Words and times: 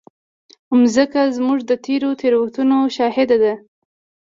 مځکه 0.79 1.21
زموږ 1.37 1.59
د 1.69 1.71
تېرو 1.85 2.09
تېروتنو 2.19 2.79
شاهد 2.95 3.29
ده. 3.43 3.53